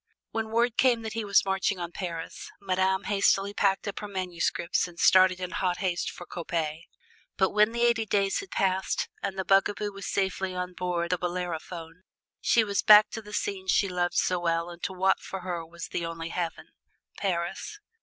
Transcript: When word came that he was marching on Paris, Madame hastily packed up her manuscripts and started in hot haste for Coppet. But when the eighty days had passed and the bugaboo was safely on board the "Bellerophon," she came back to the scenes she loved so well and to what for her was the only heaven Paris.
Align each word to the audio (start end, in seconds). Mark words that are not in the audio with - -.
When 0.31 0.49
word 0.49 0.77
came 0.77 1.03
that 1.03 1.13
he 1.13 1.23
was 1.23 1.45
marching 1.45 1.77
on 1.77 1.91
Paris, 1.91 2.49
Madame 2.59 3.03
hastily 3.03 3.53
packed 3.53 3.87
up 3.87 3.99
her 3.99 4.07
manuscripts 4.07 4.87
and 4.87 4.97
started 4.99 5.39
in 5.39 5.51
hot 5.51 5.77
haste 5.77 6.09
for 6.09 6.25
Coppet. 6.25 6.85
But 7.37 7.51
when 7.51 7.71
the 7.71 7.83
eighty 7.83 8.07
days 8.07 8.39
had 8.39 8.49
passed 8.49 9.09
and 9.21 9.37
the 9.37 9.45
bugaboo 9.45 9.91
was 9.91 10.07
safely 10.07 10.55
on 10.55 10.73
board 10.73 11.11
the 11.11 11.19
"Bellerophon," 11.19 12.01
she 12.41 12.63
came 12.65 12.73
back 12.87 13.11
to 13.11 13.21
the 13.21 13.31
scenes 13.31 13.69
she 13.69 13.87
loved 13.89 14.15
so 14.15 14.39
well 14.39 14.71
and 14.71 14.81
to 14.81 14.91
what 14.93 15.19
for 15.19 15.41
her 15.41 15.63
was 15.63 15.89
the 15.89 16.03
only 16.03 16.29
heaven 16.29 16.69
Paris. 17.19 17.79